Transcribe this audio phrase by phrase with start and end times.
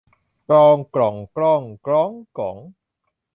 [0.49, 2.57] กลอง กล่อง กล้อง กล๊อง กล๋อง